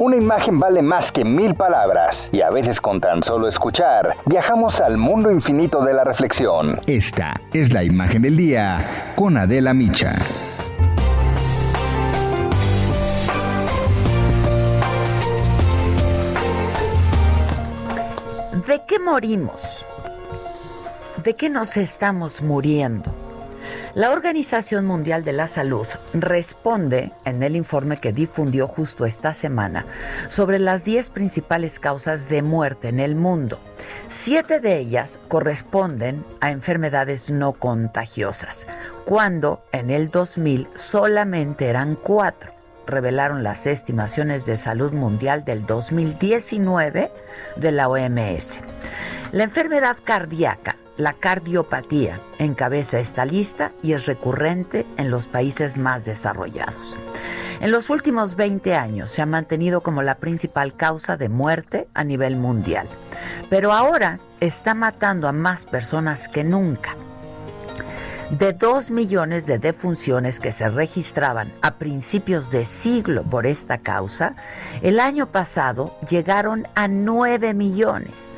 [0.00, 4.80] Una imagen vale más que mil palabras y a veces con tan solo escuchar viajamos
[4.80, 6.80] al mundo infinito de la reflexión.
[6.86, 10.14] Esta es la imagen del día con Adela Micha.
[18.68, 19.84] ¿De qué morimos?
[21.24, 23.17] ¿De qué nos estamos muriendo?
[23.94, 29.86] La Organización Mundial de la Salud responde en el informe que difundió justo esta semana
[30.28, 33.58] sobre las 10 principales causas de muerte en el mundo.
[34.06, 38.66] Siete de ellas corresponden a enfermedades no contagiosas,
[39.04, 47.12] cuando en el 2000 solamente eran cuatro revelaron las estimaciones de salud mundial del 2019
[47.56, 48.60] de la OMS.
[49.30, 56.06] La enfermedad cardíaca, la cardiopatía, encabeza esta lista y es recurrente en los países más
[56.06, 56.96] desarrollados.
[57.60, 62.04] En los últimos 20 años se ha mantenido como la principal causa de muerte a
[62.04, 62.88] nivel mundial,
[63.50, 66.96] pero ahora está matando a más personas que nunca.
[68.30, 74.34] De 2 millones de defunciones que se registraban a principios de siglo por esta causa,
[74.82, 78.34] el año pasado llegaron a 9 millones.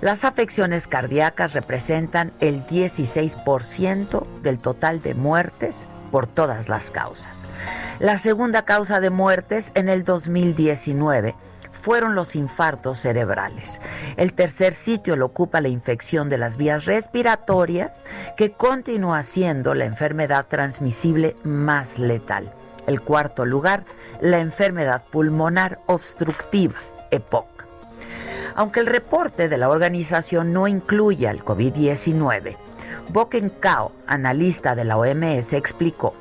[0.00, 7.44] Las afecciones cardíacas representan el 16% del total de muertes por todas las causas.
[7.98, 11.34] La segunda causa de muertes en el 2019
[11.74, 13.80] fueron los infartos cerebrales.
[14.16, 18.02] El tercer sitio lo ocupa la infección de las vías respiratorias,
[18.36, 22.52] que continúa siendo la enfermedad transmisible más letal.
[22.86, 23.84] El cuarto lugar,
[24.20, 26.76] la enfermedad pulmonar obstructiva,
[27.10, 27.66] EPOC.
[28.54, 32.56] Aunque el reporte de la organización no incluye al COVID-19,
[33.08, 36.14] Boken Kao, analista de la OMS, explicó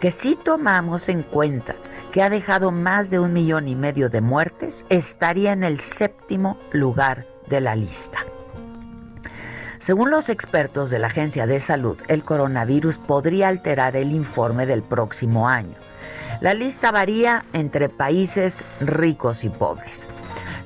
[0.00, 1.76] que si tomamos en cuenta
[2.12, 6.58] que ha dejado más de un millón y medio de muertes, estaría en el séptimo
[6.72, 8.18] lugar de la lista.
[9.78, 14.82] Según los expertos de la Agencia de Salud, el coronavirus podría alterar el informe del
[14.82, 15.76] próximo año.
[16.40, 20.08] La lista varía entre países ricos y pobres.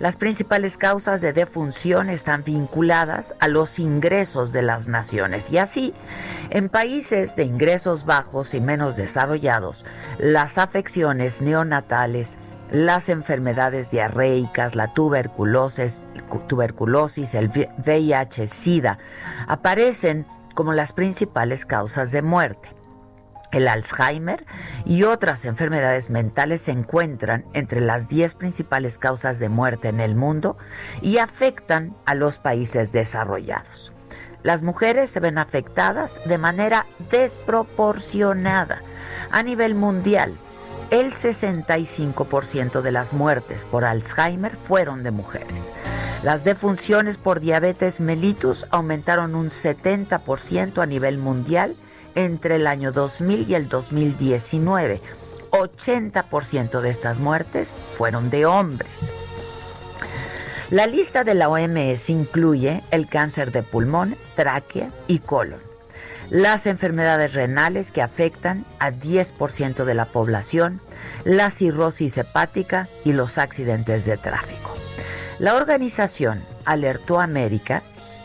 [0.02, 5.94] Las principales causas de defunción están vinculadas a los ingresos de las naciones y así,
[6.50, 9.86] en países de ingresos bajos y menos desarrollados,
[10.18, 12.36] las afecciones neonatales,
[12.72, 16.02] las enfermedades diarreicas, la tuberculosis,
[16.48, 18.98] tuberculosis el VIH-Sida
[19.46, 20.26] aparecen
[20.56, 22.81] como las principales causas de muerte.
[23.52, 24.44] El Alzheimer
[24.86, 30.16] y otras enfermedades mentales se encuentran entre las 10 principales causas de muerte en el
[30.16, 30.56] mundo
[31.02, 33.92] y afectan a los países desarrollados.
[34.42, 38.80] Las mujeres se ven afectadas de manera desproporcionada.
[39.30, 40.36] A nivel mundial,
[40.90, 45.72] el 65% de las muertes por Alzheimer fueron de mujeres.
[46.22, 51.76] Las defunciones por diabetes mellitus aumentaron un 70% a nivel mundial
[52.14, 55.00] entre el año 2000 y el 2019.
[55.50, 59.12] 80% de estas muertes fueron de hombres.
[60.70, 65.60] La lista de la OMS incluye el cáncer de pulmón, tráquea y colon,
[66.30, 70.80] las enfermedades renales que afectan a 10% de la población,
[71.24, 74.74] la cirrosis hepática y los accidentes de tráfico.
[75.38, 77.82] La organización alertó a América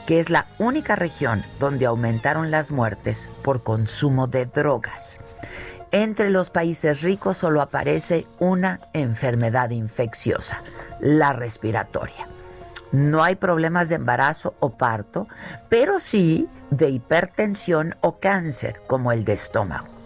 [0.08, 5.20] que es la única región donde aumentaron las muertes por consumo de drogas.
[5.92, 10.64] Entre los países ricos solo aparece una enfermedad infecciosa,
[11.02, 12.26] la respiratoria.
[12.94, 15.28] No hay problemas de embarazo o parto,
[15.68, 19.97] pero sí de hipertensión o cáncer, como el de estómago.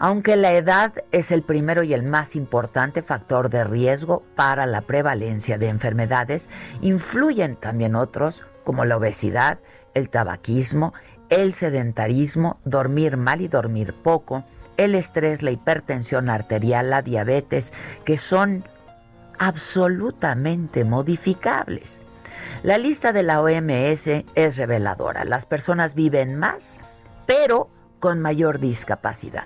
[0.00, 4.80] Aunque la edad es el primero y el más importante factor de riesgo para la
[4.80, 6.48] prevalencia de enfermedades,
[6.80, 9.58] influyen también otros como la obesidad,
[9.94, 10.94] el tabaquismo,
[11.30, 14.44] el sedentarismo, dormir mal y dormir poco,
[14.76, 17.72] el estrés, la hipertensión arterial, la diabetes,
[18.04, 18.64] que son
[19.38, 22.02] absolutamente modificables.
[22.62, 25.24] La lista de la OMS es reveladora.
[25.24, 26.78] Las personas viven más,
[27.26, 27.68] pero
[28.00, 29.44] con mayor discapacidad.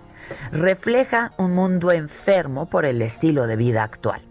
[0.52, 4.22] Refleja un mundo enfermo por el estilo de vida actual.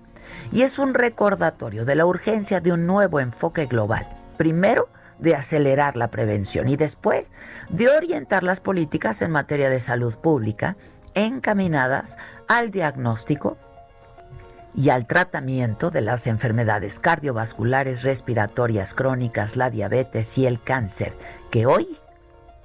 [0.52, 4.08] Y es un recordatorio de la urgencia de un nuevo enfoque global.
[4.38, 4.90] Primero,
[5.20, 7.32] de acelerar la prevención y después
[7.70, 10.76] de orientar las políticas en materia de salud pública
[11.14, 13.58] encaminadas al diagnóstico
[14.74, 21.14] y al tratamiento de las enfermedades cardiovasculares, respiratorias crónicas, la diabetes y el cáncer,
[21.50, 21.88] que hoy,